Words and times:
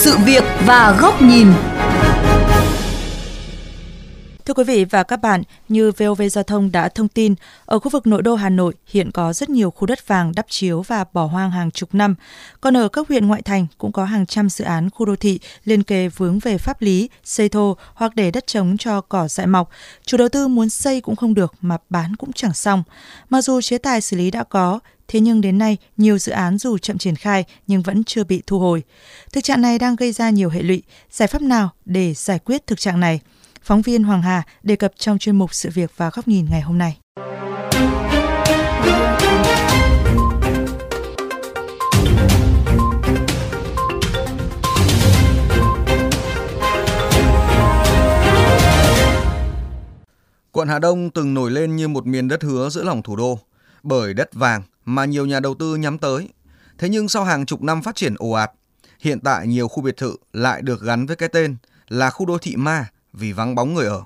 sự 0.00 0.16
việc 0.24 0.44
và 0.66 0.96
góc 1.00 1.22
nhìn. 1.22 1.46
Thưa 4.44 4.54
quý 4.54 4.64
vị 4.64 4.84
và 4.84 5.02
các 5.02 5.16
bạn, 5.16 5.42
như 5.68 5.92
VOV 5.92 6.22
Giao 6.30 6.44
thông 6.44 6.72
đã 6.72 6.88
thông 6.88 7.08
tin, 7.08 7.34
ở 7.64 7.78
khu 7.78 7.90
vực 7.90 8.06
nội 8.06 8.22
đô 8.22 8.34
Hà 8.34 8.48
Nội 8.48 8.74
hiện 8.86 9.10
có 9.10 9.32
rất 9.32 9.50
nhiều 9.50 9.70
khu 9.70 9.86
đất 9.86 10.08
vàng 10.08 10.32
đắp 10.36 10.46
chiếu 10.48 10.82
và 10.82 11.04
bỏ 11.12 11.24
hoang 11.24 11.50
hàng 11.50 11.70
chục 11.70 11.94
năm. 11.94 12.14
Còn 12.60 12.76
ở 12.76 12.88
các 12.88 13.08
huyện 13.08 13.26
ngoại 13.26 13.42
thành 13.42 13.66
cũng 13.78 13.92
có 13.92 14.04
hàng 14.04 14.26
trăm 14.26 14.48
dự 14.48 14.64
án 14.64 14.90
khu 14.90 15.06
đô 15.06 15.16
thị 15.16 15.40
liên 15.64 15.82
kề 15.82 16.08
vướng 16.08 16.38
về 16.38 16.58
pháp 16.58 16.82
lý, 16.82 17.10
xây 17.24 17.48
thô 17.48 17.76
hoặc 17.94 18.14
để 18.14 18.30
đất 18.30 18.46
trống 18.46 18.76
cho 18.78 19.00
cỏ 19.00 19.28
dại 19.28 19.46
mọc. 19.46 19.70
Chủ 20.06 20.16
đầu 20.16 20.28
tư 20.28 20.48
muốn 20.48 20.70
xây 20.70 21.00
cũng 21.00 21.16
không 21.16 21.34
được 21.34 21.54
mà 21.60 21.76
bán 21.90 22.16
cũng 22.16 22.32
chẳng 22.32 22.54
xong. 22.54 22.82
Mặc 23.30 23.42
dù 23.42 23.60
chế 23.60 23.78
tài 23.78 24.00
xử 24.00 24.16
lý 24.16 24.30
đã 24.30 24.44
có, 24.44 24.80
Thế 25.10 25.20
nhưng 25.20 25.40
đến 25.40 25.58
nay, 25.58 25.76
nhiều 25.96 26.18
dự 26.18 26.32
án 26.32 26.58
dù 26.58 26.78
chậm 26.78 26.98
triển 26.98 27.16
khai 27.16 27.44
nhưng 27.66 27.82
vẫn 27.82 28.04
chưa 28.04 28.24
bị 28.24 28.42
thu 28.46 28.58
hồi. 28.58 28.82
Thực 29.32 29.44
trạng 29.44 29.60
này 29.60 29.78
đang 29.78 29.96
gây 29.96 30.12
ra 30.12 30.30
nhiều 30.30 30.48
hệ 30.48 30.62
lụy. 30.62 30.82
Giải 31.10 31.28
pháp 31.28 31.42
nào 31.42 31.70
để 31.84 32.14
giải 32.14 32.38
quyết 32.38 32.66
thực 32.66 32.80
trạng 32.80 33.00
này? 33.00 33.20
Phóng 33.62 33.82
viên 33.82 34.02
Hoàng 34.02 34.22
Hà 34.22 34.42
đề 34.62 34.76
cập 34.76 34.92
trong 34.96 35.18
chuyên 35.18 35.36
mục 35.36 35.54
Sự 35.54 35.70
việc 35.74 35.92
và 35.96 36.10
góc 36.10 36.28
nhìn 36.28 36.46
ngày 36.50 36.60
hôm 36.60 36.78
nay. 36.78 36.98
Quận 50.52 50.68
Hà 50.68 50.78
Đông 50.78 51.10
từng 51.10 51.34
nổi 51.34 51.50
lên 51.50 51.76
như 51.76 51.88
một 51.88 52.06
miền 52.06 52.28
đất 52.28 52.42
hứa 52.42 52.68
giữa 52.68 52.84
lòng 52.84 53.02
thủ 53.02 53.16
đô, 53.16 53.38
bởi 53.82 54.14
đất 54.14 54.34
vàng 54.34 54.62
mà 54.84 55.04
nhiều 55.04 55.26
nhà 55.26 55.40
đầu 55.40 55.54
tư 55.54 55.76
nhắm 55.76 55.98
tới. 55.98 56.28
Thế 56.78 56.88
nhưng 56.88 57.08
sau 57.08 57.24
hàng 57.24 57.46
chục 57.46 57.62
năm 57.62 57.82
phát 57.82 57.96
triển 57.96 58.14
ồ 58.18 58.30
ạt, 58.30 58.50
hiện 59.00 59.20
tại 59.20 59.46
nhiều 59.46 59.68
khu 59.68 59.82
biệt 59.82 59.96
thự 59.96 60.16
lại 60.32 60.62
được 60.62 60.82
gắn 60.82 61.06
với 61.06 61.16
cái 61.16 61.28
tên 61.28 61.56
là 61.88 62.10
khu 62.10 62.26
đô 62.26 62.38
thị 62.38 62.56
ma 62.56 62.86
vì 63.12 63.32
vắng 63.32 63.54
bóng 63.54 63.74
người 63.74 63.86
ở. 63.86 64.02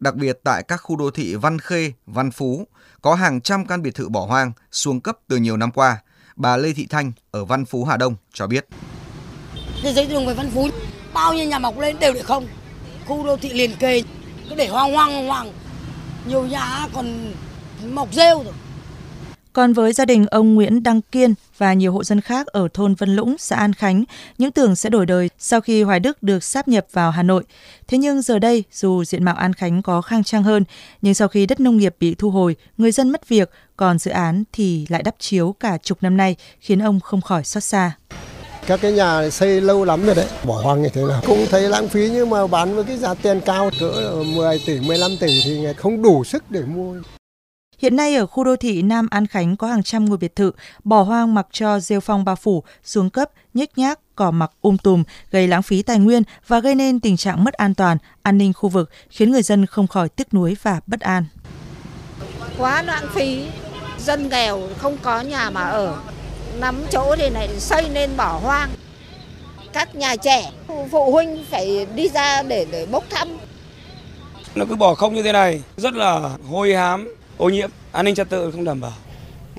Đặc 0.00 0.14
biệt 0.14 0.40
tại 0.44 0.62
các 0.62 0.76
khu 0.76 0.96
đô 0.96 1.10
thị 1.10 1.34
Văn 1.34 1.58
Khê, 1.58 1.92
Văn 2.06 2.30
Phú 2.30 2.66
có 3.02 3.14
hàng 3.14 3.40
trăm 3.40 3.66
căn 3.66 3.82
biệt 3.82 3.94
thự 3.94 4.08
bỏ 4.08 4.26
hoang 4.26 4.52
xuống 4.72 5.00
cấp 5.00 5.18
từ 5.28 5.36
nhiều 5.36 5.56
năm 5.56 5.70
qua. 5.70 6.02
Bà 6.36 6.56
Lê 6.56 6.72
Thị 6.72 6.86
Thanh 6.90 7.12
ở 7.30 7.44
Văn 7.44 7.64
Phú 7.64 7.84
Hà 7.84 7.96
Đông 7.96 8.14
cho 8.32 8.46
biết. 8.46 8.66
Thế 9.82 9.92
giấy 9.92 10.06
đường 10.06 10.26
về 10.26 10.34
Văn 10.34 10.50
Phú 10.54 10.68
bao 11.14 11.34
nhiêu 11.34 11.46
nhà 11.46 11.58
mọc 11.58 11.78
lên 11.78 11.98
đều 11.98 12.12
để 12.12 12.22
không. 12.22 12.46
Khu 13.06 13.26
đô 13.26 13.36
thị 13.36 13.52
liền 13.52 13.76
kề 13.76 14.02
cứ 14.48 14.54
để 14.54 14.68
hoang 14.68 14.92
hoang 14.92 15.26
hoang. 15.26 15.52
Nhiều 16.26 16.46
nhà 16.46 16.86
còn 16.94 17.34
mọc 17.94 18.08
rêu 18.12 18.42
rồi. 18.44 18.54
Còn 19.52 19.72
với 19.72 19.92
gia 19.92 20.04
đình 20.04 20.26
ông 20.26 20.54
Nguyễn 20.54 20.82
Đăng 20.82 21.00
Kiên 21.02 21.34
và 21.58 21.72
nhiều 21.72 21.92
hộ 21.92 22.04
dân 22.04 22.20
khác 22.20 22.46
ở 22.46 22.68
thôn 22.74 22.94
Vân 22.94 23.16
Lũng, 23.16 23.36
xã 23.38 23.56
An 23.56 23.72
Khánh, 23.72 24.04
những 24.38 24.50
tưởng 24.50 24.76
sẽ 24.76 24.90
đổi 24.90 25.06
đời 25.06 25.30
sau 25.38 25.60
khi 25.60 25.82
Hoài 25.82 26.00
Đức 26.00 26.22
được 26.22 26.44
sáp 26.44 26.68
nhập 26.68 26.86
vào 26.92 27.10
Hà 27.10 27.22
Nội. 27.22 27.44
Thế 27.88 27.98
nhưng 27.98 28.22
giờ 28.22 28.38
đây, 28.38 28.64
dù 28.72 29.04
diện 29.04 29.24
mạo 29.24 29.34
An 29.34 29.52
Khánh 29.52 29.82
có 29.82 30.02
khang 30.02 30.24
trang 30.24 30.42
hơn, 30.42 30.64
nhưng 31.02 31.14
sau 31.14 31.28
khi 31.28 31.46
đất 31.46 31.60
nông 31.60 31.76
nghiệp 31.76 31.96
bị 32.00 32.14
thu 32.14 32.30
hồi, 32.30 32.56
người 32.78 32.92
dân 32.92 33.10
mất 33.10 33.28
việc, 33.28 33.50
còn 33.76 33.98
dự 33.98 34.10
án 34.10 34.44
thì 34.52 34.86
lại 34.88 35.02
đắp 35.02 35.14
chiếu 35.18 35.54
cả 35.60 35.78
chục 35.82 35.98
năm 36.00 36.16
nay, 36.16 36.36
khiến 36.60 36.78
ông 36.78 37.00
không 37.00 37.20
khỏi 37.20 37.44
xót 37.44 37.64
xa. 37.64 37.92
Các 38.66 38.80
cái 38.82 38.92
nhà 38.92 39.30
xây 39.30 39.60
lâu 39.60 39.84
lắm 39.84 40.06
rồi 40.06 40.14
đấy 40.14 40.26
bỏ 40.44 40.62
hoang 40.62 40.82
như 40.82 40.88
thế 40.88 41.02
là 41.02 41.20
cũng 41.26 41.46
thấy 41.50 41.62
lãng 41.62 41.88
phí 41.88 42.10
nhưng 42.12 42.30
mà 42.30 42.46
bán 42.46 42.74
với 42.74 42.84
cái 42.84 42.96
giá 42.96 43.14
tiền 43.14 43.40
cao 43.40 43.70
cỡ 43.80 44.24
10 44.26 44.62
tỷ 44.66 44.80
15 44.80 45.10
tỷ 45.20 45.40
thì 45.44 45.66
không 45.76 46.02
đủ 46.02 46.24
sức 46.24 46.50
để 46.50 46.60
mua. 46.60 46.94
Hiện 47.80 47.96
nay 47.96 48.14
ở 48.14 48.26
khu 48.26 48.44
đô 48.44 48.56
thị 48.56 48.82
Nam 48.82 49.06
An 49.10 49.26
Khánh 49.26 49.56
có 49.56 49.66
hàng 49.66 49.82
trăm 49.82 50.04
ngôi 50.04 50.18
biệt 50.18 50.36
thự 50.36 50.52
bỏ 50.84 51.02
hoang 51.02 51.34
mặc 51.34 51.46
cho 51.52 51.80
rêu 51.80 52.00
phong 52.00 52.24
bao 52.24 52.36
phủ, 52.36 52.62
xuống 52.84 53.10
cấp, 53.10 53.30
nhếch 53.54 53.78
nhác, 53.78 53.98
cỏ 54.14 54.30
mặc 54.30 54.50
um 54.60 54.76
tùm, 54.76 55.04
gây 55.30 55.48
lãng 55.48 55.62
phí 55.62 55.82
tài 55.82 55.98
nguyên 55.98 56.22
và 56.46 56.60
gây 56.60 56.74
nên 56.74 57.00
tình 57.00 57.16
trạng 57.16 57.44
mất 57.44 57.54
an 57.54 57.74
toàn, 57.74 57.98
an 58.22 58.38
ninh 58.38 58.52
khu 58.52 58.68
vực, 58.68 58.90
khiến 59.10 59.30
người 59.30 59.42
dân 59.42 59.66
không 59.66 59.86
khỏi 59.86 60.08
tiếc 60.08 60.34
nuối 60.34 60.56
và 60.62 60.80
bất 60.86 61.00
an. 61.00 61.24
Quá 62.58 62.82
lãng 62.82 63.06
phí, 63.14 63.46
dân 63.98 64.28
nghèo 64.28 64.60
không 64.78 64.96
có 65.02 65.20
nhà 65.20 65.50
mà 65.50 65.62
ở, 65.62 65.96
nắm 66.58 66.82
chỗ 66.90 67.16
thì 67.18 67.30
lại 67.30 67.60
xây 67.60 67.88
nên 67.92 68.10
bỏ 68.16 68.40
hoang. 68.42 68.70
Các 69.72 69.94
nhà 69.94 70.16
trẻ, 70.16 70.50
phụ 70.90 71.12
huynh 71.12 71.44
phải 71.50 71.86
đi 71.94 72.08
ra 72.08 72.42
để, 72.42 72.66
để 72.72 72.86
bốc 72.86 73.04
thăm. 73.10 73.28
Nó 74.54 74.64
cứ 74.68 74.76
bỏ 74.76 74.94
không 74.94 75.14
như 75.14 75.22
thế 75.22 75.32
này, 75.32 75.62
rất 75.76 75.94
là 75.94 76.30
hôi 76.48 76.74
hám, 76.74 77.08
ô 77.40 77.48
nhiễm, 77.48 77.70
an 77.92 78.04
ninh 78.04 78.14
trật 78.14 78.28
tự 78.28 78.50
không 78.50 78.64
đảm 78.64 78.80
bảo. 78.80 78.92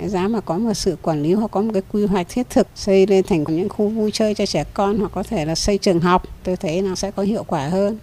Giá 0.06 0.28
mà 0.28 0.40
có 0.42 0.58
một 0.58 0.74
sự 0.74 0.98
quản 1.02 1.24
lý 1.24 1.34
hoặc 1.34 1.52
có 1.52 1.62
một 1.62 1.72
cái 1.74 1.82
quy 1.92 2.06
hoạch 2.06 2.28
thiết 2.30 2.50
thực 2.50 2.68
xây 2.76 3.08
lên 3.08 3.24
thành 3.28 3.44
những 3.48 3.70
khu 3.70 3.90
vui 3.90 4.12
chơi 4.14 4.36
cho 4.36 4.46
trẻ 4.46 4.64
con 4.74 5.00
hoặc 5.00 5.12
có 5.16 5.24
thể 5.24 5.46
là 5.46 5.56
xây 5.56 5.78
trường 5.78 6.00
học, 6.00 6.24
tôi 6.44 6.56
thấy 6.56 6.82
nó 6.82 6.96
sẽ 6.96 7.12
có 7.12 7.24
hiệu 7.24 7.44
quả 7.44 7.68
hơn. 7.68 7.98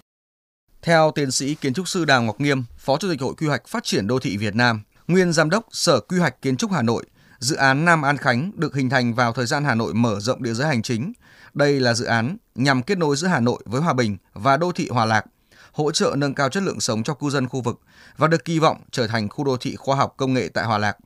Theo 0.81 1.11
tiến 1.15 1.31
sĩ 1.31 1.55
kiến 1.55 1.73
trúc 1.73 1.87
sư 1.87 2.05
Đào 2.05 2.21
Ngọc 2.23 2.41
Nghiêm, 2.41 2.63
Phó 2.77 2.97
Chủ 2.97 3.09
tịch 3.09 3.21
Hội 3.21 3.33
Quy 3.37 3.47
hoạch 3.47 3.67
Phát 3.67 3.83
triển 3.83 4.07
Đô 4.07 4.19
thị 4.19 4.37
Việt 4.37 4.55
Nam, 4.55 4.81
nguyên 5.07 5.33
Giám 5.33 5.49
đốc 5.49 5.65
Sở 5.71 5.99
Quy 5.99 6.17
hoạch 6.17 6.41
Kiến 6.41 6.57
trúc 6.57 6.71
Hà 6.71 6.81
Nội, 6.81 7.05
dự 7.39 7.55
án 7.55 7.85
Nam 7.85 8.01
An 8.01 8.17
Khánh 8.17 8.51
được 8.55 8.75
hình 8.75 8.89
thành 8.89 9.13
vào 9.13 9.33
thời 9.33 9.45
gian 9.45 9.65
Hà 9.65 9.75
Nội 9.75 9.93
mở 9.93 10.19
rộng 10.19 10.43
địa 10.43 10.53
giới 10.53 10.67
hành 10.67 10.81
chính. 10.81 11.13
Đây 11.53 11.79
là 11.79 11.93
dự 11.93 12.05
án 12.05 12.37
nhằm 12.55 12.83
kết 12.83 12.97
nối 12.97 13.15
giữa 13.15 13.27
Hà 13.27 13.39
Nội 13.39 13.63
với 13.65 13.81
Hòa 13.81 13.93
Bình 13.93 14.17
và 14.33 14.57
đô 14.57 14.71
thị 14.71 14.89
Hòa 14.89 15.05
Lạc, 15.05 15.25
hỗ 15.73 15.91
trợ 15.91 16.15
nâng 16.17 16.33
cao 16.33 16.49
chất 16.49 16.63
lượng 16.63 16.79
sống 16.79 17.03
cho 17.03 17.13
cư 17.13 17.29
dân 17.29 17.47
khu 17.47 17.61
vực 17.61 17.79
và 18.17 18.27
được 18.27 18.45
kỳ 18.45 18.59
vọng 18.59 18.77
trở 18.91 19.07
thành 19.07 19.29
khu 19.29 19.45
đô 19.45 19.57
thị 19.57 19.75
khoa 19.75 19.95
học 19.95 20.13
công 20.17 20.33
nghệ 20.33 20.49
tại 20.53 20.65
Hòa 20.65 20.77
Lạc. 20.77 20.97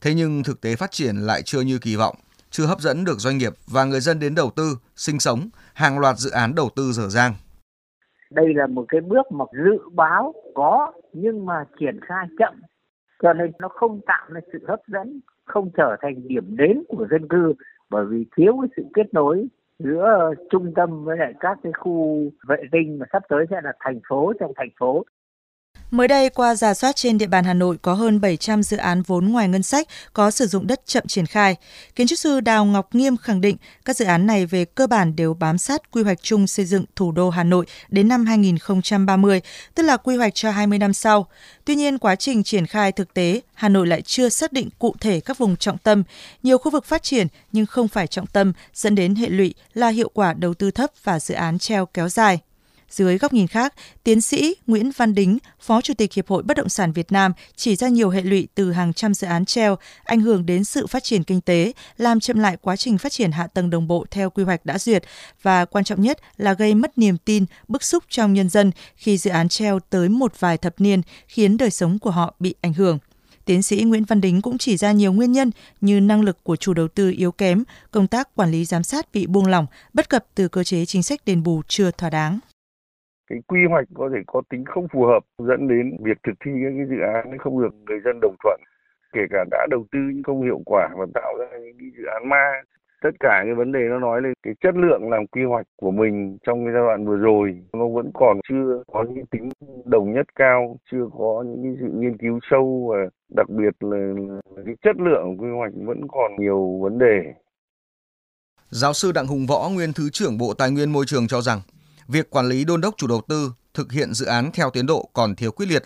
Thế 0.00 0.14
nhưng 0.14 0.42
thực 0.42 0.60
tế 0.60 0.76
phát 0.76 0.90
triển 0.90 1.16
lại 1.16 1.42
chưa 1.42 1.60
như 1.60 1.78
kỳ 1.78 1.96
vọng, 1.96 2.16
chưa 2.50 2.66
hấp 2.66 2.80
dẫn 2.80 3.04
được 3.04 3.18
doanh 3.18 3.38
nghiệp 3.38 3.52
và 3.66 3.84
người 3.84 4.00
dân 4.00 4.18
đến 4.18 4.34
đầu 4.34 4.50
tư, 4.56 4.78
sinh 4.96 5.20
sống, 5.20 5.48
hàng 5.74 5.98
loạt 5.98 6.16
dự 6.16 6.30
án 6.30 6.54
đầu 6.54 6.70
tư 6.76 6.92
dở 6.92 7.08
dang. 7.08 7.34
Đây 8.30 8.46
là 8.54 8.66
một 8.66 8.84
cái 8.88 9.00
bước 9.00 9.32
mà 9.32 9.44
dự 9.52 9.78
báo 9.92 10.34
có 10.54 10.92
nhưng 11.12 11.46
mà 11.46 11.64
triển 11.80 12.00
khai 12.08 12.26
chậm, 12.38 12.60
cho 13.22 13.32
nên 13.32 13.52
nó 13.58 13.68
không 13.68 14.00
tạo 14.06 14.28
nên 14.34 14.44
sự 14.52 14.58
hấp 14.68 14.80
dẫn, 14.86 15.20
không 15.44 15.70
trở 15.76 15.96
thành 16.02 16.28
điểm 16.28 16.56
đến 16.56 16.82
của 16.88 17.06
dân 17.10 17.28
cư 17.28 17.52
bởi 17.90 18.04
vì 18.06 18.24
thiếu 18.36 18.58
cái 18.60 18.68
sự 18.76 18.82
kết 18.94 19.14
nối 19.14 19.46
giữa 19.84 20.34
trung 20.50 20.72
tâm 20.76 21.04
với 21.04 21.16
lại 21.16 21.32
các 21.40 21.58
cái 21.62 21.72
khu 21.72 22.24
vệ 22.48 22.56
tinh 22.72 22.98
mà 22.98 23.06
sắp 23.12 23.22
tới 23.28 23.46
sẽ 23.50 23.60
là 23.64 23.72
thành 23.80 24.00
phố, 24.08 24.32
trong 24.40 24.52
thành 24.56 24.70
phố. 24.78 25.04
Mới 25.90 26.08
đây, 26.08 26.30
qua 26.30 26.54
giả 26.54 26.74
soát 26.74 26.96
trên 26.96 27.18
địa 27.18 27.26
bàn 27.26 27.44
Hà 27.44 27.54
Nội 27.54 27.76
có 27.82 27.94
hơn 27.94 28.20
700 28.20 28.62
dự 28.62 28.76
án 28.76 29.02
vốn 29.02 29.28
ngoài 29.28 29.48
ngân 29.48 29.62
sách 29.62 29.88
có 30.12 30.30
sử 30.30 30.46
dụng 30.46 30.66
đất 30.66 30.80
chậm 30.86 31.06
triển 31.06 31.26
khai. 31.26 31.56
Kiến 31.96 32.06
trúc 32.06 32.18
sư 32.18 32.40
Đào 32.40 32.64
Ngọc 32.64 32.94
Nghiêm 32.94 33.16
khẳng 33.16 33.40
định 33.40 33.56
các 33.84 33.96
dự 33.96 34.04
án 34.04 34.26
này 34.26 34.46
về 34.46 34.64
cơ 34.64 34.86
bản 34.86 35.16
đều 35.16 35.34
bám 35.34 35.58
sát 35.58 35.90
quy 35.90 36.02
hoạch 36.02 36.22
chung 36.22 36.46
xây 36.46 36.64
dựng 36.64 36.84
thủ 36.96 37.12
đô 37.12 37.30
Hà 37.30 37.44
Nội 37.44 37.66
đến 37.88 38.08
năm 38.08 38.26
2030, 38.26 39.40
tức 39.74 39.82
là 39.82 39.96
quy 39.96 40.16
hoạch 40.16 40.34
cho 40.34 40.50
20 40.50 40.78
năm 40.78 40.92
sau. 40.92 41.26
Tuy 41.64 41.74
nhiên, 41.74 41.98
quá 41.98 42.16
trình 42.16 42.42
triển 42.42 42.66
khai 42.66 42.92
thực 42.92 43.14
tế, 43.14 43.40
Hà 43.54 43.68
Nội 43.68 43.86
lại 43.86 44.02
chưa 44.02 44.28
xác 44.28 44.52
định 44.52 44.68
cụ 44.78 44.94
thể 45.00 45.20
các 45.20 45.38
vùng 45.38 45.56
trọng 45.56 45.78
tâm, 45.78 46.02
nhiều 46.42 46.58
khu 46.58 46.70
vực 46.70 46.84
phát 46.84 47.02
triển 47.02 47.26
nhưng 47.52 47.66
không 47.66 47.88
phải 47.88 48.06
trọng 48.06 48.26
tâm, 48.26 48.52
dẫn 48.74 48.94
đến 48.94 49.14
hệ 49.14 49.28
lụy 49.28 49.54
là 49.74 49.88
hiệu 49.88 50.10
quả 50.14 50.32
đầu 50.32 50.54
tư 50.54 50.70
thấp 50.70 50.90
và 51.04 51.20
dự 51.20 51.34
án 51.34 51.58
treo 51.58 51.86
kéo 51.86 52.08
dài. 52.08 52.40
Dưới 52.90 53.18
góc 53.18 53.32
nhìn 53.32 53.46
khác, 53.46 53.74
tiến 54.04 54.20
sĩ 54.20 54.54
Nguyễn 54.66 54.90
Văn 54.96 55.14
Đính, 55.14 55.38
Phó 55.60 55.80
Chủ 55.80 55.94
tịch 55.94 56.12
Hiệp 56.12 56.28
hội 56.28 56.42
Bất 56.42 56.56
động 56.56 56.68
sản 56.68 56.92
Việt 56.92 57.12
Nam 57.12 57.32
chỉ 57.56 57.76
ra 57.76 57.88
nhiều 57.88 58.10
hệ 58.10 58.22
lụy 58.22 58.48
từ 58.54 58.72
hàng 58.72 58.92
trăm 58.92 59.14
dự 59.14 59.26
án 59.26 59.44
treo 59.44 59.76
ảnh 60.04 60.20
hưởng 60.20 60.46
đến 60.46 60.64
sự 60.64 60.86
phát 60.86 61.04
triển 61.04 61.24
kinh 61.24 61.40
tế, 61.40 61.72
làm 61.96 62.20
chậm 62.20 62.38
lại 62.38 62.56
quá 62.62 62.76
trình 62.76 62.98
phát 62.98 63.12
triển 63.12 63.32
hạ 63.32 63.46
tầng 63.46 63.70
đồng 63.70 63.88
bộ 63.88 64.06
theo 64.10 64.30
quy 64.30 64.44
hoạch 64.44 64.66
đã 64.66 64.78
duyệt 64.78 65.04
và 65.42 65.64
quan 65.64 65.84
trọng 65.84 66.02
nhất 66.02 66.18
là 66.36 66.52
gây 66.52 66.74
mất 66.74 66.98
niềm 66.98 67.16
tin, 67.18 67.44
bức 67.68 67.82
xúc 67.82 68.04
trong 68.08 68.32
nhân 68.32 68.48
dân 68.48 68.70
khi 68.96 69.18
dự 69.18 69.30
án 69.30 69.48
treo 69.48 69.80
tới 69.80 70.08
một 70.08 70.40
vài 70.40 70.58
thập 70.58 70.80
niên 70.80 71.02
khiến 71.28 71.56
đời 71.56 71.70
sống 71.70 71.98
của 71.98 72.10
họ 72.10 72.34
bị 72.38 72.54
ảnh 72.60 72.72
hưởng. 72.72 72.98
Tiến 73.44 73.62
sĩ 73.62 73.82
Nguyễn 73.82 74.04
Văn 74.04 74.20
Đính 74.20 74.42
cũng 74.42 74.58
chỉ 74.58 74.76
ra 74.76 74.92
nhiều 74.92 75.12
nguyên 75.12 75.32
nhân 75.32 75.50
như 75.80 76.00
năng 76.00 76.22
lực 76.22 76.44
của 76.44 76.56
chủ 76.56 76.74
đầu 76.74 76.88
tư 76.88 77.14
yếu 77.16 77.32
kém, 77.32 77.64
công 77.90 78.06
tác 78.06 78.34
quản 78.34 78.50
lý 78.50 78.64
giám 78.64 78.82
sát 78.82 79.12
bị 79.12 79.26
buông 79.26 79.46
lỏng, 79.46 79.66
bất 79.92 80.08
cập 80.08 80.24
từ 80.34 80.48
cơ 80.48 80.64
chế 80.64 80.86
chính 80.86 81.02
sách 81.02 81.24
đền 81.24 81.42
bù 81.42 81.62
chưa 81.68 81.90
thỏa 81.90 82.10
đáng 82.10 82.38
cái 83.30 83.38
quy 83.46 83.60
hoạch 83.70 83.88
có 83.94 84.10
thể 84.12 84.20
có 84.26 84.42
tính 84.50 84.64
không 84.64 84.88
phù 84.92 85.04
hợp 85.04 85.22
dẫn 85.38 85.68
đến 85.68 85.96
việc 86.04 86.18
thực 86.22 86.32
thi 86.44 86.50
các 86.62 86.72
cái 86.76 86.86
dự 86.90 87.00
án 87.14 87.38
không 87.38 87.62
được 87.62 87.74
người 87.86 88.00
dân 88.04 88.18
đồng 88.22 88.36
thuận 88.42 88.60
kể 89.12 89.20
cả 89.30 89.44
đã 89.50 89.66
đầu 89.70 89.84
tư 89.92 89.98
nhưng 90.14 90.22
không 90.22 90.42
hiệu 90.42 90.60
quả 90.66 90.88
và 90.98 91.06
tạo 91.14 91.32
ra 91.38 91.58
những 91.58 91.76
cái 91.78 91.88
dự 91.98 92.04
án 92.04 92.28
ma. 92.28 92.62
Tất 93.02 93.10
cả 93.20 93.42
cái 93.44 93.54
vấn 93.54 93.72
đề 93.72 93.80
nó 93.90 93.98
nói 93.98 94.22
lên 94.22 94.32
cái 94.42 94.54
chất 94.60 94.74
lượng 94.74 95.10
làm 95.10 95.26
quy 95.26 95.44
hoạch 95.44 95.66
của 95.76 95.90
mình 95.90 96.38
trong 96.46 96.64
cái 96.64 96.74
giai 96.74 96.82
đoạn 96.82 97.06
vừa 97.06 97.16
rồi 97.16 97.62
nó 97.72 97.88
vẫn 97.88 98.10
còn 98.14 98.40
chưa 98.48 98.82
có 98.92 99.04
những 99.14 99.26
tính 99.26 99.48
đồng 99.84 100.12
nhất 100.12 100.26
cao 100.34 100.76
chưa 100.90 101.06
có 101.18 101.44
những 101.46 101.62
cái 101.62 101.72
sự 101.80 101.88
nghiên 101.94 102.18
cứu 102.18 102.38
sâu 102.50 102.88
và 102.90 102.96
đặc 103.36 103.48
biệt 103.48 103.74
là, 103.80 103.98
là 104.56 104.62
cái 104.66 104.74
chất 104.82 104.96
lượng 104.96 105.36
quy 105.38 105.48
hoạch 105.58 105.72
vẫn 105.74 106.08
còn 106.08 106.32
nhiều 106.38 106.78
vấn 106.82 106.98
đề. 106.98 107.34
Giáo 108.68 108.92
sư 108.92 109.12
Đặng 109.14 109.26
Hùng 109.26 109.46
Võ, 109.48 109.68
nguyên 109.74 109.92
Thứ 109.92 110.10
trưởng 110.12 110.38
Bộ 110.38 110.54
Tài 110.58 110.70
nguyên 110.70 110.92
Môi 110.92 111.04
trường 111.06 111.26
cho 111.26 111.40
rằng 111.40 111.58
Việc 112.12 112.30
quản 112.30 112.48
lý 112.48 112.64
đôn 112.64 112.80
đốc 112.80 112.94
chủ 112.96 113.06
đầu 113.06 113.20
tư 113.28 113.52
thực 113.74 113.92
hiện 113.92 114.12
dự 114.12 114.26
án 114.26 114.50
theo 114.54 114.70
tiến 114.70 114.86
độ 114.86 115.08
còn 115.12 115.34
thiếu 115.34 115.52
quyết 115.52 115.66
liệt. 115.66 115.82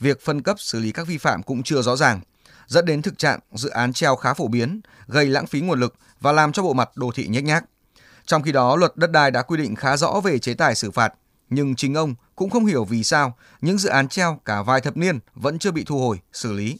Việc 0.00 0.20
phân 0.20 0.42
cấp 0.42 0.56
xử 0.58 0.80
lý 0.80 0.92
các 0.92 1.06
vi 1.06 1.18
phạm 1.18 1.42
cũng 1.42 1.62
chưa 1.62 1.82
rõ 1.82 1.96
ràng, 1.96 2.20
dẫn 2.66 2.84
đến 2.86 3.02
thực 3.02 3.18
trạng 3.18 3.38
dự 3.50 3.70
án 3.70 3.92
treo 3.92 4.16
khá 4.16 4.34
phổ 4.34 4.48
biến, 4.48 4.80
gây 5.08 5.26
lãng 5.26 5.46
phí 5.46 5.60
nguồn 5.60 5.80
lực 5.80 5.94
và 6.20 6.32
làm 6.32 6.52
cho 6.52 6.62
bộ 6.62 6.72
mặt 6.72 6.88
đô 6.96 7.10
thị 7.14 7.26
nhếch 7.30 7.44
nhác. 7.44 7.64
Trong 8.24 8.42
khi 8.42 8.52
đó, 8.52 8.76
luật 8.76 8.92
đất 8.96 9.10
đai 9.12 9.30
đã 9.30 9.42
quy 9.42 9.56
định 9.56 9.74
khá 9.74 9.96
rõ 9.96 10.20
về 10.24 10.38
chế 10.38 10.54
tài 10.54 10.74
xử 10.74 10.90
phạt, 10.90 11.14
nhưng 11.50 11.74
chính 11.74 11.94
ông 11.94 12.14
cũng 12.36 12.50
không 12.50 12.66
hiểu 12.66 12.84
vì 12.84 13.02
sao 13.02 13.32
những 13.60 13.78
dự 13.78 13.88
án 13.88 14.08
treo 14.08 14.38
cả 14.44 14.62
vài 14.62 14.80
thập 14.80 14.96
niên 14.96 15.18
vẫn 15.34 15.58
chưa 15.58 15.72
bị 15.72 15.84
thu 15.86 15.98
hồi, 15.98 16.16
xử 16.32 16.52
lý. 16.52 16.78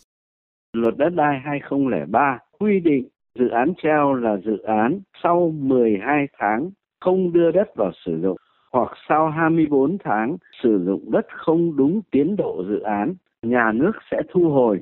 Luật 0.72 0.96
đất 0.96 1.10
đai 1.16 1.40
2003 1.44 2.38
quy 2.58 2.80
định 2.80 3.08
dự 3.38 3.48
án 3.48 3.72
treo 3.82 4.14
là 4.14 4.36
dự 4.46 4.62
án 4.66 5.00
sau 5.22 5.52
12 5.54 6.26
tháng 6.38 6.70
không 7.00 7.32
đưa 7.32 7.50
đất 7.50 7.66
vào 7.76 7.92
sử 8.06 8.20
dụng 8.22 8.36
hoặc 8.74 8.92
sau 9.08 9.30
24 9.30 9.98
tháng 10.04 10.36
sử 10.62 10.84
dụng 10.86 11.10
đất 11.10 11.26
không 11.28 11.76
đúng 11.76 12.00
tiến 12.10 12.36
độ 12.36 12.64
dự 12.68 12.80
án, 12.80 13.14
nhà 13.42 13.72
nước 13.74 13.92
sẽ 14.10 14.20
thu 14.32 14.50
hồi. 14.50 14.80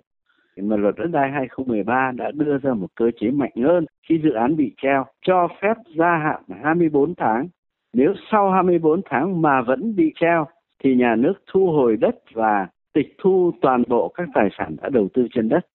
Mà 0.57 0.77
luật 0.77 0.95
đất 0.99 1.07
đai 1.13 1.31
2013 1.31 2.13
đã 2.17 2.31
đưa 2.35 2.59
ra 2.59 2.75
một 2.75 2.87
cơ 2.95 3.11
chế 3.21 3.31
mạnh 3.31 3.53
hơn 3.65 3.87
khi 4.09 4.21
dự 4.25 4.31
án 4.31 4.57
bị 4.57 4.75
treo, 4.83 5.05
cho 5.23 5.49
phép 5.63 5.77
gia 5.99 6.17
hạn 6.17 6.43
24 6.63 7.15
tháng. 7.15 7.49
Nếu 7.93 8.15
sau 8.31 8.51
24 8.51 9.01
tháng 9.11 9.43
mà 9.43 9.63
vẫn 9.63 9.97
bị 9.97 10.13
treo, 10.21 10.47
thì 10.85 10.95
nhà 10.95 11.15
nước 11.17 11.35
thu 11.53 11.67
hồi 11.67 11.97
đất 11.97 12.15
và 12.33 12.67
tịch 12.93 13.15
thu 13.23 13.53
toàn 13.61 13.83
bộ 13.89 14.09
các 14.09 14.29
tài 14.35 14.49
sản 14.59 14.77
đã 14.83 14.89
đầu 14.89 15.09
tư 15.15 15.27
trên 15.35 15.49
đất. 15.49 15.67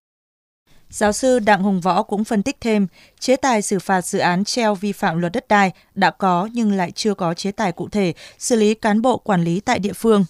Giáo 0.89 1.11
sư 1.11 1.39
Đặng 1.39 1.63
Hùng 1.63 1.81
Võ 1.81 2.03
cũng 2.03 2.23
phân 2.23 2.43
tích 2.43 2.57
thêm, 2.61 2.87
chế 3.19 3.35
tài 3.35 3.61
xử 3.61 3.79
phạt 3.79 4.05
dự 4.05 4.19
án 4.19 4.43
treo 4.43 4.75
vi 4.75 4.91
phạm 4.91 5.19
luật 5.19 5.33
đất 5.33 5.47
đai 5.47 5.71
đã 5.95 6.11
có 6.11 6.49
nhưng 6.53 6.71
lại 6.71 6.91
chưa 6.91 7.13
có 7.13 7.33
chế 7.33 7.51
tài 7.51 7.71
cụ 7.71 7.89
thể 7.89 8.13
xử 8.37 8.55
lý 8.55 8.73
cán 8.73 9.01
bộ 9.01 9.17
quản 9.17 9.43
lý 9.43 9.59
tại 9.59 9.79
địa 9.79 9.93
phương. 9.93 10.25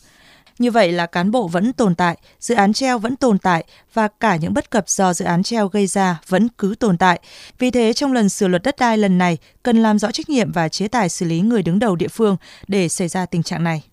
Như 0.59 0.71
vậy 0.71 0.92
là 0.92 1.06
cán 1.06 1.31
bộ 1.31 1.48
vẫn 1.48 1.74
tồn 1.74 1.95
tại, 1.95 2.18
dự 2.39 2.56
án 2.56 2.74
treo 2.74 3.00
vẫn 3.00 3.15
tồn 3.15 3.39
tại 3.39 3.63
và 3.94 4.07
cả 4.07 4.36
những 4.36 4.54
bất 4.54 4.69
cập 4.69 4.89
do 4.89 5.13
dự 5.13 5.25
án 5.25 5.44
treo 5.44 5.68
gây 5.68 5.88
ra 5.88 6.19
vẫn 6.27 6.48
cứ 6.57 6.75
tồn 6.80 6.98
tại. 6.98 7.19
Vì 7.60 7.71
thế 7.71 7.94
trong 7.94 8.13
lần 8.13 8.30
sửa 8.30 8.48
luật 8.48 8.63
đất 8.63 8.75
đai 8.80 8.98
lần 8.98 9.18
này 9.18 9.38
cần 9.63 9.83
làm 9.83 10.00
rõ 10.00 10.12
trách 10.12 10.30
nhiệm 10.30 10.51
và 10.51 10.69
chế 10.69 10.88
tài 10.88 11.10
xử 11.10 11.25
lý 11.25 11.39
người 11.39 11.63
đứng 11.63 11.80
đầu 11.80 11.95
địa 11.95 12.07
phương 12.07 12.38
để 12.68 12.89
xảy 12.89 13.07
ra 13.07 13.25
tình 13.25 13.44
trạng 13.44 13.63
này. 13.63 13.83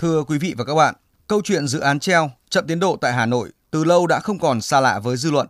Thưa 0.00 0.24
quý 0.24 0.38
vị 0.38 0.54
và 0.58 0.64
các 0.64 0.74
bạn, 0.74 0.94
câu 1.26 1.40
chuyện 1.44 1.68
dự 1.68 1.80
án 1.80 2.00
treo 2.00 2.30
chậm 2.50 2.66
tiến 2.66 2.80
độ 2.80 2.96
tại 3.00 3.12
Hà 3.12 3.26
Nội 3.26 3.50
từ 3.70 3.84
lâu 3.84 4.06
đã 4.06 4.20
không 4.20 4.38
còn 4.38 4.60
xa 4.60 4.80
lạ 4.80 4.98
với 4.98 5.16
dư 5.16 5.30
luận. 5.30 5.46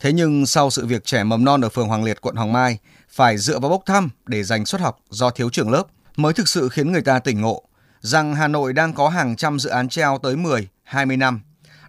Thế 0.00 0.12
nhưng 0.12 0.46
sau 0.46 0.70
sự 0.70 0.86
việc 0.86 1.04
trẻ 1.04 1.24
mầm 1.24 1.44
non 1.44 1.60
ở 1.60 1.68
phường 1.68 1.88
Hoàng 1.88 2.04
Liệt, 2.04 2.20
quận 2.20 2.36
Hoàng 2.36 2.52
Mai 2.52 2.78
phải 3.08 3.38
dựa 3.38 3.58
vào 3.58 3.70
bốc 3.70 3.82
thăm 3.86 4.10
để 4.26 4.42
giành 4.42 4.66
suất 4.66 4.80
học 4.80 4.98
do 5.10 5.30
thiếu 5.30 5.50
trưởng 5.50 5.70
lớp 5.70 5.82
mới 6.16 6.32
thực 6.32 6.48
sự 6.48 6.68
khiến 6.68 6.92
người 6.92 7.02
ta 7.02 7.18
tỉnh 7.18 7.40
ngộ 7.40 7.62
rằng 8.00 8.34
Hà 8.34 8.48
Nội 8.48 8.72
đang 8.72 8.92
có 8.92 9.08
hàng 9.08 9.36
trăm 9.36 9.58
dự 9.58 9.70
án 9.70 9.88
treo 9.88 10.18
tới 10.22 10.36
10, 10.36 10.68
20 10.82 11.16
năm. 11.16 11.40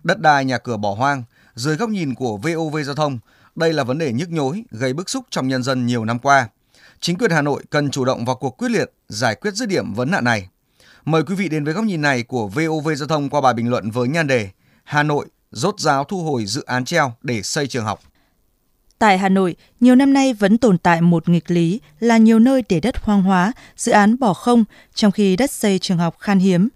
Đất 0.04 0.20
đai 0.20 0.46
nhà 0.46 0.58
cửa 0.58 0.78
bỏ 0.78 0.94
hoang, 0.94 1.24
dưới 1.56 1.76
góc 1.76 1.90
nhìn 1.90 2.16
của 2.16 2.38
VOV 2.38 2.78
Giao 2.86 2.96
thông, 2.96 3.20
đây 3.56 3.74
là 3.74 3.84
vấn 3.84 3.98
đề 3.98 4.14
nhức 4.14 4.30
nhối, 4.30 4.64
gây 4.72 4.94
bức 4.94 5.10
xúc 5.10 5.26
trong 5.30 5.48
nhân 5.48 5.64
dân 5.64 5.86
nhiều 5.86 6.06
năm 6.06 6.20
qua. 6.20 6.50
Chính 7.00 7.18
quyền 7.18 7.32
Hà 7.32 7.42
Nội 7.42 7.64
cần 7.70 7.92
chủ 7.92 8.06
động 8.06 8.26
vào 8.26 8.36
cuộc 8.36 8.58
quyết 8.58 8.72
liệt 8.72 8.92
giải 9.10 9.36
quyết 9.36 9.54
dứt 9.54 9.70
điểm 9.70 9.94
vấn 9.94 10.12
nạn 10.12 10.24
này. 10.24 10.50
Mời 11.08 11.24
quý 11.24 11.36
vị 11.36 11.50
đến 11.50 11.64
với 11.64 11.74
góc 11.74 11.86
nhìn 11.86 12.02
này 12.02 12.24
của 12.24 12.48
VOV 12.48 12.90
Giao 12.96 13.08
thông 13.08 13.30
qua 13.30 13.42
bài 13.42 13.54
bình 13.54 13.70
luận 13.70 13.92
với 13.92 14.08
nhan 14.08 14.28
đề 14.28 14.50
Hà 14.84 15.04
Nội 15.04 15.26
rốt 15.52 15.80
ráo 15.80 16.04
thu 16.04 16.24
hồi 16.24 16.46
dự 16.46 16.64
án 16.64 16.86
treo 16.86 17.14
để 17.22 17.42
xây 17.42 17.68
trường 17.68 17.86
học. 17.86 18.00
Tại 19.00 19.18
Hà 19.18 19.30
Nội, 19.30 19.56
nhiều 19.80 19.96
năm 19.96 20.14
nay 20.14 20.34
vẫn 20.34 20.58
tồn 20.58 20.78
tại 20.78 21.02
một 21.02 21.30
nghịch 21.30 21.52
lý 21.52 21.82
là 22.00 22.18
nhiều 22.18 22.40
nơi 22.40 22.64
để 22.70 22.80
đất 22.80 22.98
hoang 22.98 23.22
hóa, 23.22 23.54
dự 23.78 23.92
án 23.92 24.20
bỏ 24.20 24.34
không, 24.34 24.64
trong 24.94 25.12
khi 25.12 25.36
đất 25.36 25.52
xây 25.52 25.80
trường 25.80 25.98
học 25.98 26.16
khan 26.20 26.40
hiếm. 26.40 26.70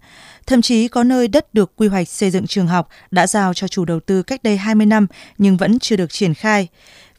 Thậm 0.46 0.62
chí 0.62 0.88
có 0.88 1.04
nơi 1.04 1.28
đất 1.28 1.54
được 1.54 1.72
quy 1.76 1.88
hoạch 1.88 2.08
xây 2.08 2.30
dựng 2.30 2.46
trường 2.46 2.66
học 2.66 2.88
đã 3.10 3.26
giao 3.26 3.54
cho 3.54 3.68
chủ 3.68 3.84
đầu 3.84 4.00
tư 4.00 4.22
cách 4.22 4.42
đây 4.42 4.56
20 4.56 4.86
năm 4.86 5.06
nhưng 5.38 5.56
vẫn 5.56 5.78
chưa 5.78 5.96
được 5.96 6.12
triển 6.12 6.34
khai. 6.34 6.68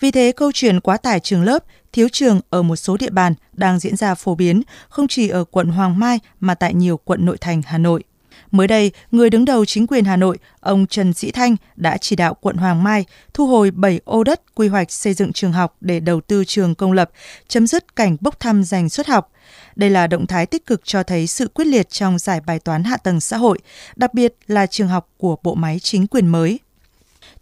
Vì 0.03 0.11
thế, 0.11 0.31
câu 0.31 0.51
chuyện 0.51 0.79
quá 0.79 0.97
tải 0.97 1.19
trường 1.19 1.43
lớp, 1.43 1.63
thiếu 1.93 2.07
trường 2.11 2.41
ở 2.49 2.61
một 2.61 2.75
số 2.75 2.97
địa 2.97 3.09
bàn 3.09 3.33
đang 3.53 3.79
diễn 3.79 3.95
ra 3.95 4.15
phổ 4.15 4.35
biến, 4.35 4.61
không 4.89 5.07
chỉ 5.07 5.29
ở 5.29 5.43
quận 5.43 5.67
Hoàng 5.67 5.99
Mai 5.99 6.19
mà 6.39 6.55
tại 6.55 6.73
nhiều 6.73 6.97
quận 6.97 7.25
nội 7.25 7.37
thành 7.37 7.61
Hà 7.65 7.77
Nội. 7.77 8.03
Mới 8.51 8.67
đây, 8.67 8.91
người 9.11 9.29
đứng 9.29 9.45
đầu 9.45 9.65
chính 9.65 9.87
quyền 9.87 10.05
Hà 10.05 10.15
Nội, 10.15 10.37
ông 10.59 10.87
Trần 10.87 11.13
Sĩ 11.13 11.31
Thanh 11.31 11.55
đã 11.75 11.97
chỉ 11.97 12.15
đạo 12.15 12.33
quận 12.33 12.57
Hoàng 12.57 12.83
Mai 12.83 13.05
thu 13.33 13.47
hồi 13.47 13.71
7 13.71 13.99
ô 14.05 14.23
đất 14.23 14.41
quy 14.55 14.67
hoạch 14.67 14.91
xây 14.91 15.13
dựng 15.13 15.33
trường 15.33 15.51
học 15.51 15.75
để 15.81 15.99
đầu 15.99 16.21
tư 16.21 16.43
trường 16.47 16.75
công 16.75 16.91
lập, 16.91 17.11
chấm 17.47 17.67
dứt 17.67 17.95
cảnh 17.95 18.17
bốc 18.21 18.39
thăm 18.39 18.63
giành 18.63 18.89
suất 18.89 19.07
học. 19.07 19.31
Đây 19.75 19.89
là 19.89 20.07
động 20.07 20.27
thái 20.27 20.45
tích 20.45 20.65
cực 20.65 20.81
cho 20.83 21.03
thấy 21.03 21.27
sự 21.27 21.47
quyết 21.47 21.65
liệt 21.65 21.89
trong 21.89 22.19
giải 22.19 22.41
bài 22.45 22.59
toán 22.59 22.83
hạ 22.83 22.97
tầng 22.97 23.19
xã 23.19 23.37
hội, 23.37 23.59
đặc 23.95 24.13
biệt 24.13 24.35
là 24.47 24.65
trường 24.65 24.87
học 24.87 25.09
của 25.17 25.35
bộ 25.43 25.55
máy 25.55 25.79
chính 25.79 26.07
quyền 26.07 26.27
mới. 26.27 26.59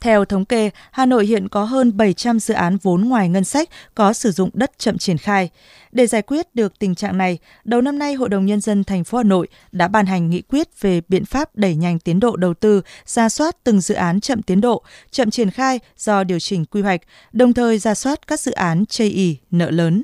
Theo 0.01 0.25
thống 0.25 0.45
kê, 0.45 0.69
Hà 0.92 1.06
Nội 1.06 1.25
hiện 1.25 1.50
có 1.50 1.63
hơn 1.63 1.98
700 1.98 2.39
dự 2.39 2.53
án 2.53 2.77
vốn 2.77 3.01
ngoài 3.01 3.30
ngân 3.30 3.44
sách 3.44 3.69
có 3.95 4.13
sử 4.13 4.31
dụng 4.31 4.50
đất 4.53 4.71
chậm 4.77 4.98
triển 4.98 5.18
khai. 5.18 5.50
Để 5.92 6.07
giải 6.07 6.21
quyết 6.21 6.56
được 6.56 6.80
tình 6.80 6.95
trạng 6.95 7.18
này, 7.18 7.38
đầu 7.63 7.81
năm 7.81 8.00
nay 8.00 8.13
Hội 8.13 8.30
đồng 8.30 8.45
nhân 8.45 8.62
dân 8.62 8.83
thành 8.83 9.03
phố 9.03 9.18
Hà 9.18 9.24
Nội 9.24 9.48
đã 9.71 9.88
ban 9.88 10.06
hành 10.06 10.30
nghị 10.30 10.42
quyết 10.42 10.81
về 10.81 11.01
biện 11.07 11.25
pháp 11.25 11.56
đẩy 11.56 11.75
nhanh 11.75 12.00
tiến 12.00 12.19
độ 12.19 12.36
đầu 12.36 12.53
tư, 12.53 12.81
ra 13.06 13.30
soát 13.30 13.56
từng 13.63 13.81
dự 13.81 13.95
án 13.95 14.19
chậm 14.19 14.42
tiến 14.42 14.62
độ, 14.62 14.83
chậm 15.12 15.31
triển 15.31 15.50
khai 15.50 15.80
do 15.98 16.24
điều 16.24 16.39
chỉnh 16.39 16.65
quy 16.65 16.81
hoạch, 16.81 17.01
đồng 17.31 17.53
thời 17.53 17.77
ra 17.77 17.95
soát 17.95 18.27
các 18.27 18.39
dự 18.39 18.51
án 18.51 18.86
chây 18.86 19.09
ì, 19.09 19.38
nợ 19.51 19.71
lớn. 19.71 20.03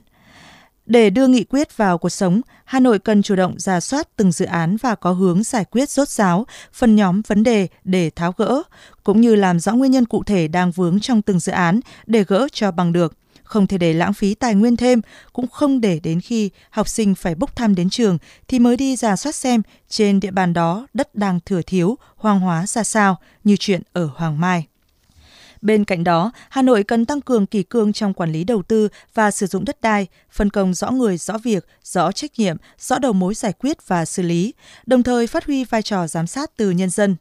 Để 0.87 1.09
đưa 1.09 1.27
nghị 1.27 1.43
quyết 1.43 1.77
vào 1.77 1.97
cuộc 1.97 2.09
sống, 2.09 2.41
Hà 2.65 2.79
Nội 2.79 2.99
cần 2.99 3.21
chủ 3.21 3.35
động 3.35 3.59
ra 3.59 3.79
soát 3.79 4.07
từng 4.15 4.31
dự 4.31 4.45
án 4.45 4.77
và 4.77 4.95
có 4.95 5.11
hướng 5.11 5.43
giải 5.43 5.65
quyết 5.65 5.89
rốt 5.89 6.09
ráo, 6.09 6.45
phân 6.73 6.95
nhóm 6.95 7.21
vấn 7.27 7.43
đề 7.43 7.67
để 7.83 8.09
tháo 8.09 8.31
gỡ, 8.37 8.61
cũng 9.03 9.21
như 9.21 9.35
làm 9.35 9.59
rõ 9.59 9.73
nguyên 9.73 9.91
nhân 9.91 10.05
cụ 10.05 10.23
thể 10.23 10.47
đang 10.47 10.71
vướng 10.71 10.99
trong 10.99 11.21
từng 11.21 11.39
dự 11.39 11.51
án 11.51 11.79
để 12.05 12.23
gỡ 12.27 12.47
cho 12.51 12.71
bằng 12.71 12.93
được. 12.93 13.13
Không 13.43 13.67
thể 13.67 13.77
để 13.77 13.93
lãng 13.93 14.13
phí 14.13 14.33
tài 14.33 14.55
nguyên 14.55 14.77
thêm, 14.77 15.01
cũng 15.33 15.47
không 15.47 15.81
để 15.81 15.99
đến 16.03 16.21
khi 16.21 16.49
học 16.69 16.87
sinh 16.87 17.15
phải 17.15 17.35
bốc 17.35 17.55
thăm 17.55 17.75
đến 17.75 17.89
trường 17.89 18.17
thì 18.47 18.59
mới 18.59 18.77
đi 18.77 18.95
ra 18.95 19.15
soát 19.15 19.35
xem 19.35 19.61
trên 19.89 20.19
địa 20.19 20.31
bàn 20.31 20.53
đó 20.53 20.87
đất 20.93 21.15
đang 21.15 21.39
thừa 21.45 21.61
thiếu, 21.61 21.97
hoang 22.15 22.39
hóa 22.39 22.67
ra 22.67 22.83
sao, 22.83 23.17
như 23.43 23.55
chuyện 23.59 23.81
ở 23.93 24.09
Hoàng 24.15 24.39
Mai. 24.39 24.67
Bên 25.61 25.85
cạnh 25.85 26.03
đó, 26.03 26.31
Hà 26.49 26.61
Nội 26.61 26.83
cần 26.83 27.05
tăng 27.05 27.21
cường 27.21 27.45
kỷ 27.45 27.63
cương 27.63 27.93
trong 27.93 28.13
quản 28.13 28.31
lý 28.31 28.43
đầu 28.43 28.63
tư 28.63 28.87
và 29.13 29.31
sử 29.31 29.45
dụng 29.45 29.65
đất 29.65 29.81
đai, 29.81 30.07
phân 30.31 30.49
công 30.49 30.73
rõ 30.73 30.91
người, 30.91 31.17
rõ 31.17 31.37
việc, 31.37 31.65
rõ 31.83 32.11
trách 32.11 32.31
nhiệm, 32.37 32.57
rõ 32.79 32.99
đầu 32.99 33.13
mối 33.13 33.33
giải 33.33 33.53
quyết 33.53 33.87
và 33.87 34.05
xử 34.05 34.23
lý, 34.23 34.53
đồng 34.85 35.03
thời 35.03 35.27
phát 35.27 35.45
huy 35.45 35.63
vai 35.63 35.81
trò 35.81 36.07
giám 36.07 36.27
sát 36.27 36.51
từ 36.57 36.71
nhân 36.71 36.89
dân. 36.89 37.15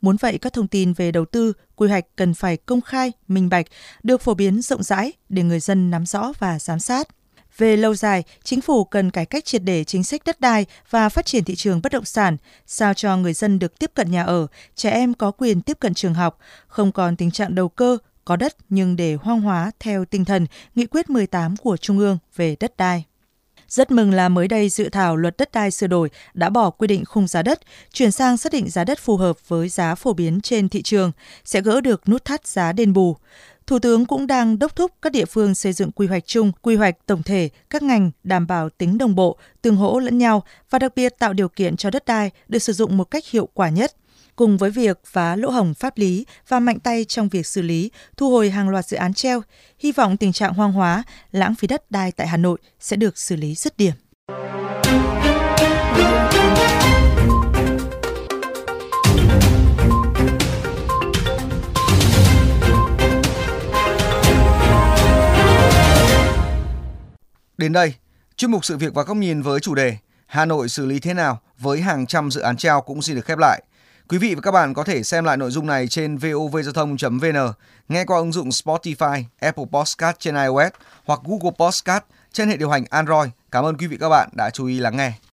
Muốn 0.00 0.16
vậy, 0.16 0.38
các 0.38 0.52
thông 0.52 0.68
tin 0.68 0.92
về 0.92 1.12
đầu 1.12 1.24
tư, 1.24 1.52
quy 1.76 1.88
hoạch 1.88 2.04
cần 2.16 2.34
phải 2.34 2.56
công 2.56 2.80
khai, 2.80 3.12
minh 3.28 3.48
bạch, 3.48 3.66
được 4.02 4.20
phổ 4.20 4.34
biến 4.34 4.62
rộng 4.62 4.82
rãi 4.82 5.12
để 5.28 5.42
người 5.42 5.60
dân 5.60 5.90
nắm 5.90 6.06
rõ 6.06 6.32
và 6.38 6.58
giám 6.58 6.78
sát. 6.78 7.08
Về 7.58 7.76
lâu 7.76 7.94
dài, 7.94 8.24
chính 8.44 8.60
phủ 8.60 8.84
cần 8.84 9.10
cải 9.10 9.26
cách 9.26 9.44
triệt 9.44 9.62
để 9.64 9.84
chính 9.84 10.04
sách 10.04 10.22
đất 10.24 10.40
đai 10.40 10.66
và 10.90 11.08
phát 11.08 11.26
triển 11.26 11.44
thị 11.44 11.54
trường 11.54 11.80
bất 11.82 11.92
động 11.92 12.04
sản, 12.04 12.36
sao 12.66 12.94
cho 12.94 13.16
người 13.16 13.32
dân 13.32 13.58
được 13.58 13.78
tiếp 13.78 13.90
cận 13.94 14.10
nhà 14.10 14.22
ở, 14.22 14.46
trẻ 14.74 14.90
em 14.90 15.14
có 15.14 15.30
quyền 15.30 15.62
tiếp 15.62 15.76
cận 15.80 15.94
trường 15.94 16.14
học, 16.14 16.38
không 16.66 16.92
còn 16.92 17.16
tình 17.16 17.30
trạng 17.30 17.54
đầu 17.54 17.68
cơ, 17.68 17.98
có 18.24 18.36
đất 18.36 18.56
nhưng 18.68 18.96
để 18.96 19.14
hoang 19.14 19.40
hóa 19.40 19.70
theo 19.80 20.04
tinh 20.04 20.24
thần 20.24 20.46
Nghị 20.74 20.86
quyết 20.86 21.10
18 21.10 21.56
của 21.56 21.76
Trung 21.76 21.98
ương 21.98 22.18
về 22.36 22.56
đất 22.60 22.76
đai. 22.76 23.04
Rất 23.68 23.90
mừng 23.90 24.10
là 24.10 24.28
mới 24.28 24.48
đây 24.48 24.68
dự 24.68 24.88
thảo 24.88 25.16
luật 25.16 25.36
đất 25.36 25.52
đai 25.52 25.70
sửa 25.70 25.86
đổi 25.86 26.10
đã 26.34 26.50
bỏ 26.50 26.70
quy 26.70 26.86
định 26.86 27.04
khung 27.04 27.26
giá 27.26 27.42
đất, 27.42 27.60
chuyển 27.92 28.10
sang 28.10 28.36
xác 28.36 28.52
định 28.52 28.70
giá 28.70 28.84
đất 28.84 28.98
phù 28.98 29.16
hợp 29.16 29.48
với 29.48 29.68
giá 29.68 29.94
phổ 29.94 30.12
biến 30.12 30.40
trên 30.40 30.68
thị 30.68 30.82
trường, 30.82 31.12
sẽ 31.44 31.60
gỡ 31.60 31.80
được 31.80 32.08
nút 32.08 32.24
thắt 32.24 32.46
giá 32.46 32.72
đền 32.72 32.92
bù. 32.92 33.16
Thủ 33.68 33.78
tướng 33.78 34.06
cũng 34.06 34.26
đang 34.26 34.58
đốc 34.58 34.76
thúc 34.76 34.92
các 35.02 35.12
địa 35.12 35.24
phương 35.24 35.54
xây 35.54 35.72
dựng 35.72 35.90
quy 35.90 36.06
hoạch 36.06 36.26
chung, 36.26 36.52
quy 36.62 36.76
hoạch 36.76 37.06
tổng 37.06 37.22
thể 37.22 37.48
các 37.70 37.82
ngành 37.82 38.10
đảm 38.24 38.46
bảo 38.46 38.68
tính 38.70 38.98
đồng 38.98 39.14
bộ, 39.14 39.38
tương 39.62 39.76
hỗ 39.76 39.98
lẫn 39.98 40.18
nhau 40.18 40.42
và 40.70 40.78
đặc 40.78 40.92
biệt 40.96 41.18
tạo 41.18 41.32
điều 41.32 41.48
kiện 41.48 41.76
cho 41.76 41.90
đất 41.90 42.04
đai 42.06 42.30
được 42.48 42.58
sử 42.58 42.72
dụng 42.72 42.96
một 42.96 43.04
cách 43.04 43.24
hiệu 43.30 43.48
quả 43.54 43.68
nhất. 43.68 43.96
Cùng 44.36 44.58
với 44.58 44.70
việc 44.70 45.00
phá 45.04 45.36
lỗ 45.36 45.50
hổng 45.50 45.74
pháp 45.74 45.98
lý 45.98 46.26
và 46.48 46.60
mạnh 46.60 46.80
tay 46.80 47.04
trong 47.04 47.28
việc 47.28 47.46
xử 47.46 47.62
lý, 47.62 47.90
thu 48.16 48.30
hồi 48.30 48.50
hàng 48.50 48.68
loạt 48.68 48.86
dự 48.86 48.96
án 48.96 49.14
treo, 49.14 49.42
hy 49.78 49.92
vọng 49.92 50.16
tình 50.16 50.32
trạng 50.32 50.54
hoang 50.54 50.72
hóa, 50.72 51.02
lãng 51.32 51.54
phí 51.54 51.68
đất 51.68 51.90
đai 51.90 52.12
tại 52.12 52.26
Hà 52.26 52.36
Nội 52.36 52.58
sẽ 52.80 52.96
được 52.96 53.18
xử 53.18 53.36
lý 53.36 53.54
dứt 53.54 53.76
điểm. 53.76 53.92
Đến 67.58 67.72
đây, 67.72 67.94
chuyên 68.36 68.50
mục 68.50 68.64
sự 68.64 68.76
việc 68.76 68.94
và 68.94 69.02
góc 69.02 69.16
nhìn 69.16 69.42
với 69.42 69.60
chủ 69.60 69.74
đề 69.74 69.96
Hà 70.26 70.44
Nội 70.44 70.68
xử 70.68 70.86
lý 70.86 70.98
thế 70.98 71.14
nào 71.14 71.40
với 71.58 71.80
hàng 71.80 72.06
trăm 72.06 72.30
dự 72.30 72.40
án 72.40 72.56
treo 72.56 72.80
cũng 72.80 73.02
xin 73.02 73.16
được 73.16 73.24
khép 73.24 73.38
lại. 73.38 73.62
Quý 74.08 74.18
vị 74.18 74.34
và 74.34 74.40
các 74.40 74.50
bạn 74.50 74.74
có 74.74 74.84
thể 74.84 75.02
xem 75.02 75.24
lại 75.24 75.36
nội 75.36 75.50
dung 75.50 75.66
này 75.66 75.88
trên 75.88 76.16
vovgiao 76.16 76.72
thông.vn, 76.74 77.52
nghe 77.88 78.04
qua 78.04 78.18
ứng 78.18 78.32
dụng 78.32 78.48
Spotify, 78.48 79.24
Apple 79.40 79.64
Podcast 79.72 80.16
trên 80.18 80.34
iOS 80.34 80.72
hoặc 81.04 81.20
Google 81.24 81.56
Podcast 81.58 82.02
trên 82.32 82.48
hệ 82.48 82.56
điều 82.56 82.70
hành 82.70 82.84
Android. 82.90 83.30
Cảm 83.50 83.64
ơn 83.64 83.76
quý 83.76 83.86
vị 83.86 83.96
và 84.00 84.04
các 84.06 84.08
bạn 84.08 84.28
đã 84.32 84.50
chú 84.50 84.66
ý 84.66 84.80
lắng 84.80 84.96
nghe. 84.96 85.12